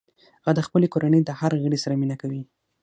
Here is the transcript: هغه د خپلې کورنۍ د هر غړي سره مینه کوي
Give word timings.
هغه 0.43 0.53
د 0.55 0.59
خپلې 0.67 0.87
کورنۍ 0.93 1.21
د 1.25 1.31
هر 1.39 1.51
غړي 1.63 1.77
سره 1.83 1.95
مینه 2.01 2.15
کوي 2.21 2.41